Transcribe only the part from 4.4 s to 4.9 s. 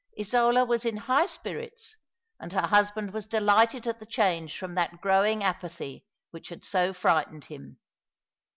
from